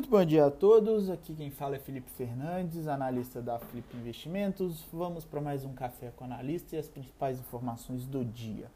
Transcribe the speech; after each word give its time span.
Muito 0.00 0.08
bom 0.08 0.24
dia 0.24 0.46
a 0.46 0.50
todos. 0.50 1.10
Aqui 1.10 1.34
quem 1.34 1.50
fala 1.50 1.76
é 1.76 1.78
Felipe 1.78 2.10
Fernandes, 2.12 2.88
analista 2.88 3.42
da 3.42 3.58
Flip 3.58 3.84
Investimentos. 3.94 4.82
Vamos 4.90 5.26
para 5.26 5.42
mais 5.42 5.62
um 5.62 5.74
café 5.74 6.10
com 6.16 6.24
analista 6.24 6.74
e 6.74 6.78
as 6.78 6.88
principais 6.88 7.38
informações 7.38 8.06
do 8.06 8.24
dia. 8.24 8.70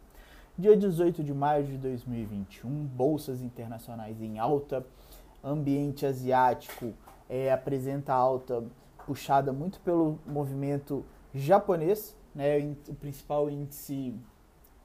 Dia 0.58 0.76
18 0.76 1.24
de 1.24 1.32
maio 1.32 1.64
de 1.64 1.78
2021, 1.78 2.68
bolsas 2.68 3.40
internacionais 3.40 4.20
em 4.20 4.38
alta, 4.38 4.84
ambiente 5.42 6.04
asiático 6.04 6.92
é, 7.26 7.50
apresenta 7.50 8.12
alta 8.12 8.62
puxada 9.06 9.50
muito 9.50 9.80
pelo 9.80 10.18
movimento 10.26 11.06
japonês, 11.34 12.14
né? 12.34 12.58
O 12.86 12.94
principal 12.96 13.48
índice 13.48 14.14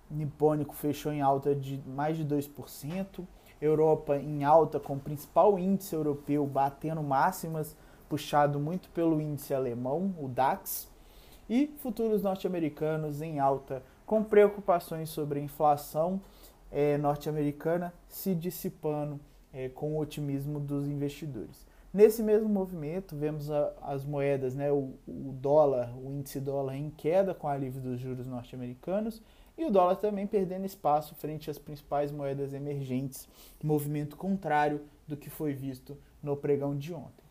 nipônico 0.10 0.74
fechou 0.74 1.12
em 1.12 1.20
alta 1.20 1.54
de 1.54 1.84
mais 1.86 2.16
de 2.16 2.24
2%. 2.24 3.26
Europa 3.62 4.18
em 4.18 4.44
alta, 4.44 4.80
com 4.80 4.94
o 4.96 5.00
principal 5.00 5.60
índice 5.60 5.94
europeu 5.96 6.46
batendo 6.46 7.04
máximas, 7.04 7.76
puxado 8.08 8.60
muito 8.60 8.90
pelo 8.90 9.22
índice 9.22 9.54
alemão, 9.54 10.14
o 10.20 10.28
DAX, 10.28 10.90
e 11.50 11.68
futuros 11.80 12.22
norte-americanos 12.22 13.22
em 13.22 13.40
alta, 13.40 13.84
com 14.06 14.24
preocupações 14.24 15.10
sobre 15.10 15.40
a 15.40 15.44
inflação 15.44 16.22
é, 16.72 16.98
norte-americana 16.98 17.94
se 18.08 18.36
dissipando 18.36 19.20
é, 19.52 19.70
com 19.70 19.96
o 19.96 20.00
otimismo 20.00 20.60
dos 20.60 20.88
investidores. 20.88 21.68
Nesse 21.92 22.22
mesmo 22.22 22.48
movimento, 22.48 23.16
vemos 23.16 23.50
a, 23.50 23.74
as 23.82 24.06
moedas, 24.06 24.54
né, 24.54 24.72
o, 24.72 24.94
o, 25.08 25.34
dólar, 25.42 25.92
o 25.98 26.12
índice 26.12 26.40
dólar 26.40 26.76
em 26.76 26.92
queda 26.92 27.34
com 27.34 27.48
alívio 27.48 27.82
dos 27.82 28.00
juros 28.00 28.28
norte-americanos 28.28 29.22
e 29.60 29.66
o 29.66 29.70
dólar 29.70 29.98
também 29.98 30.26
perdendo 30.26 30.66
espaço 30.66 31.14
frente 31.16 31.52
às 31.52 31.60
principais 31.60 32.14
moedas 32.14 32.54
emergentes, 32.54 33.28
movimento 33.62 34.16
contrário 34.16 34.82
do 35.06 35.18
que 35.18 35.30
foi 35.30 35.52
visto 35.52 35.98
no 36.24 36.38
pregão 36.38 36.78
de 36.78 36.94
ontem. 36.94 37.26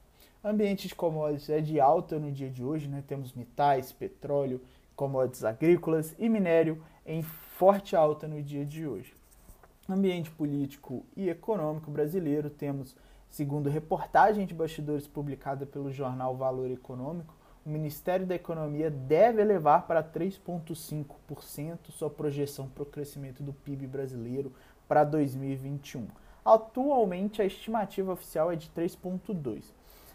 Ambiente 0.45 0.89
de 0.89 0.95
commodities 0.95 1.49
é 1.49 1.61
de 1.63 1.81
alta 1.81 2.19
no 2.19 2.31
dia 2.31 2.51
de 2.51 2.63
hoje, 2.63 2.87
né? 2.87 3.03
temos 3.07 3.33
metais, 3.33 3.93
petróleo, 3.93 4.61
commodities 4.95 5.43
agrícolas 5.43 6.15
e 6.19 6.29
minério 6.29 6.85
em 7.07 7.23
forte 7.23 7.97
alta 7.97 8.29
no 8.29 8.43
dia 8.43 8.65
de 8.65 8.87
hoje. 8.87 9.15
Ambiente 9.89 10.31
político 10.31 11.07
e 11.17 11.31
econômico 11.31 11.91
brasileiro, 11.91 12.51
temos 12.51 12.95
Segundo 13.31 13.69
reportagem 13.69 14.47
de 14.47 14.55
bastidores 14.55 15.07
publicada 15.07 15.67
pelo 15.67 15.93
jornal 15.93 16.37
Valor 16.37 16.71
Econômico, 16.71 17.35
o 17.69 17.71
Ministério 17.71 18.27
da 18.27 18.35
Economia 18.35 18.91
deve 18.91 19.43
elevar 19.43 19.87
para 19.87 20.03
3,5% 20.03 21.91
sua 21.91 22.09
projeção 22.09 22.67
para 22.67 22.83
o 22.83 22.87
crescimento 22.87 23.43
do 23.43 23.53
PIB 23.53 23.87
brasileiro 23.87 24.55
para 24.89 25.05
2021. 25.05 26.09
Atualmente, 26.43 27.43
a 27.43 27.45
estimativa 27.45 28.11
oficial 28.11 28.51
é 28.51 28.57
de 28.57 28.71
3,2%. 28.71 29.65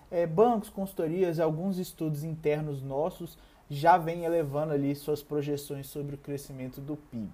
É, 0.10 0.26
bancos, 0.26 0.70
consultorias, 0.70 1.40
alguns 1.40 1.78
estudos 1.78 2.24
internos 2.24 2.82
nossos 2.82 3.38
já 3.70 4.00
vêm 4.00 4.26
elevando 4.26 4.74
ali 4.74 4.96
suas 4.96 5.22
projeções 5.22 5.86
sobre 5.86 6.16
o 6.16 6.18
crescimento 6.18 6.82
do 6.82 6.98
PIB. 6.98 7.30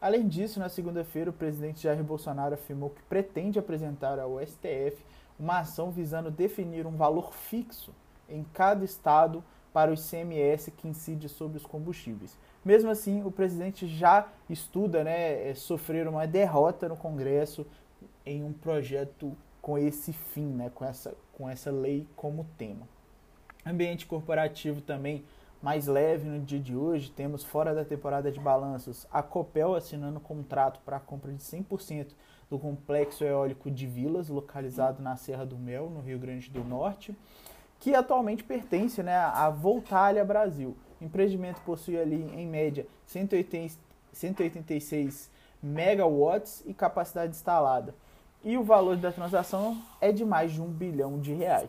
Além 0.00 0.26
disso, 0.26 0.58
na 0.58 0.68
segunda-feira, 0.68 1.30
o 1.30 1.32
presidente 1.32 1.80
Jair 1.80 2.02
Bolsonaro 2.02 2.54
afirmou 2.54 2.90
que 2.90 3.02
pretende 3.04 3.60
apresentar 3.60 4.18
ao 4.18 4.44
STF 4.44 4.96
uma 5.38 5.60
ação 5.60 5.92
visando 5.92 6.28
definir 6.28 6.88
um 6.88 6.96
valor 6.96 7.32
fixo 7.32 7.92
em 8.28 8.44
cada 8.52 8.84
estado 8.84 9.42
para 9.72 9.90
o 9.90 9.94
ICMS 9.94 10.70
que 10.70 10.86
incide 10.86 11.28
sobre 11.28 11.56
os 11.56 11.66
combustíveis. 11.66 12.36
Mesmo 12.64 12.90
assim, 12.90 13.22
o 13.24 13.30
presidente 13.30 13.86
já 13.86 14.28
estuda 14.48 15.04
né, 15.04 15.50
é, 15.50 15.54
sofrer 15.54 16.08
uma 16.08 16.26
derrota 16.26 16.88
no 16.88 16.96
Congresso 16.96 17.66
em 18.24 18.42
um 18.42 18.52
projeto 18.52 19.36
com 19.60 19.76
esse 19.76 20.12
fim, 20.12 20.46
né, 20.46 20.70
com, 20.74 20.84
essa, 20.84 21.14
com 21.32 21.48
essa 21.48 21.70
lei 21.70 22.06
como 22.16 22.46
tema. 22.56 22.88
Ambiente 23.66 24.06
corporativo 24.06 24.80
também 24.80 25.24
mais 25.64 25.86
leve 25.86 26.28
no 26.28 26.38
dia 26.40 26.60
de 26.60 26.76
hoje, 26.76 27.10
temos 27.10 27.42
fora 27.42 27.74
da 27.74 27.84
temporada 27.86 28.30
de 28.30 28.38
balanços 28.38 29.06
a 29.10 29.22
Copel 29.22 29.74
assinando 29.74 30.20
contrato 30.20 30.78
para 30.84 30.98
a 30.98 31.00
compra 31.00 31.32
de 31.32 31.42
100% 31.42 32.08
do 32.50 32.58
complexo 32.58 33.24
eólico 33.24 33.70
de 33.70 33.86
Vilas, 33.86 34.28
localizado 34.28 35.02
na 35.02 35.16
Serra 35.16 35.46
do 35.46 35.56
Mel, 35.56 35.88
no 35.88 36.00
Rio 36.00 36.18
Grande 36.18 36.50
do 36.50 36.62
Norte, 36.62 37.16
que 37.84 37.94
atualmente 37.94 38.42
pertence 38.42 39.02
né, 39.02 39.14
à 39.14 39.50
Voltalha 39.50 40.24
Brasil. 40.24 40.74
O 40.98 41.04
empreendimento 41.04 41.60
possui 41.66 42.00
ali, 42.00 42.22
em 42.34 42.46
média, 42.46 42.86
180, 43.04 43.74
186 44.10 45.30
megawatts 45.62 46.62
e 46.64 46.72
capacidade 46.72 47.36
instalada. 47.36 47.94
E 48.42 48.56
o 48.56 48.64
valor 48.64 48.96
da 48.96 49.12
transação 49.12 49.82
é 50.00 50.10
de 50.10 50.24
mais 50.24 50.52
de 50.52 50.62
um 50.62 50.66
bilhão 50.66 51.20
de 51.20 51.34
reais. 51.34 51.68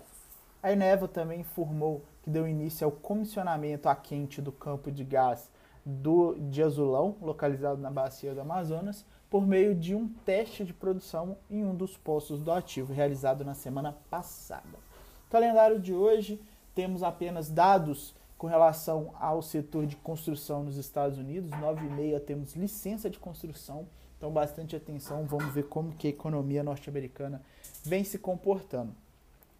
A 0.64 0.72
Eneva 0.72 1.06
também 1.06 1.42
informou 1.42 2.02
que 2.24 2.30
deu 2.30 2.48
início 2.48 2.86
ao 2.86 2.94
comissionamento 2.94 3.90
a 3.90 3.96
quente 3.96 4.42
do 4.42 4.54
campo 4.54 4.90
de 4.90 5.04
gás 5.04 5.52
do, 5.86 6.36
de 6.50 6.64
Azulão, 6.64 7.18
localizado 7.22 7.82
na 7.82 7.92
bacia 7.92 8.34
do 8.34 8.40
Amazonas, 8.40 9.06
por 9.30 9.46
meio 9.46 9.76
de 9.76 9.94
um 9.94 10.08
teste 10.08 10.64
de 10.64 10.74
produção 10.74 11.36
em 11.52 11.66
um 11.66 11.76
dos 11.76 11.98
postos 11.98 12.42
do 12.42 12.54
ativo, 12.54 12.94
realizado 12.94 13.44
na 13.44 13.54
semana 13.54 13.98
passada. 14.10 14.86
Calendário 15.30 15.80
de 15.80 15.94
hoje, 15.94 16.42
temos 16.74 17.04
apenas 17.04 17.50
dados 17.50 18.14
com 18.38 18.48
relação 18.48 19.14
ao 19.20 19.42
setor 19.42 19.86
de 19.86 19.96
construção 19.96 20.64
nos 20.64 20.78
Estados 20.78 21.18
Unidos, 21.18 21.50
9 21.52 21.86
e 21.86 21.90
meia 21.90 22.20
temos 22.20 22.56
licença 22.56 23.10
de 23.10 23.18
construção, 23.18 23.88
então 24.18 24.32
bastante 24.32 24.76
atenção, 24.76 25.26
vamos 25.26 25.54
ver 25.54 25.64
como 25.64 25.94
que 25.94 26.08
a 26.08 26.10
economia 26.10 26.64
norte-americana 26.64 27.42
vem 27.84 28.04
se 28.04 28.18
comportando. 28.18 28.94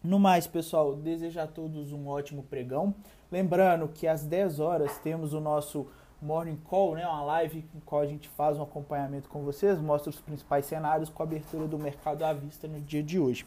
No 0.02 0.18
mais, 0.20 0.46
pessoal, 0.46 0.94
desejo 0.94 1.40
a 1.40 1.46
todos 1.46 1.92
um 1.92 2.06
ótimo 2.06 2.42
pregão. 2.44 2.94
Lembrando 3.32 3.88
que 3.88 4.06
às 4.06 4.22
10 4.22 4.60
horas 4.60 4.98
temos 4.98 5.32
o 5.32 5.40
nosso 5.40 5.88
Morning 6.22 6.56
Call, 6.64 6.94
né, 6.94 7.06
uma 7.06 7.22
live 7.22 7.64
em 7.74 7.80
qual 7.80 8.02
a 8.02 8.06
gente 8.06 8.28
faz 8.28 8.56
um 8.56 8.62
acompanhamento 8.62 9.28
com 9.28 9.42
vocês, 9.42 9.80
mostra 9.80 10.10
os 10.10 10.20
principais 10.20 10.64
cenários 10.64 11.10
com 11.10 11.22
a 11.22 11.26
abertura 11.26 11.66
do 11.66 11.78
mercado 11.78 12.24
à 12.24 12.32
vista 12.32 12.68
no 12.68 12.80
dia 12.80 13.02
de 13.02 13.18
hoje. 13.18 13.44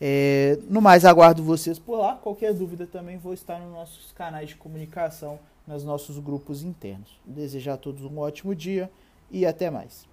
É, 0.00 0.58
no 0.68 0.80
mais, 0.80 1.04
aguardo 1.04 1.42
vocês 1.42 1.78
por 1.78 1.98
lá. 1.98 2.16
Qualquer 2.16 2.52
dúvida 2.52 2.86
também 2.86 3.18
vou 3.18 3.32
estar 3.32 3.58
nos 3.58 3.72
nossos 3.72 4.12
canais 4.12 4.50
de 4.50 4.56
comunicação, 4.56 5.38
nos 5.66 5.84
nossos 5.84 6.18
grupos 6.18 6.62
internos. 6.62 7.18
Desejar 7.24 7.74
a 7.74 7.78
todos 7.78 8.04
um 8.04 8.18
ótimo 8.18 8.54
dia 8.54 8.90
e 9.30 9.46
até 9.46 9.70
mais. 9.70 10.06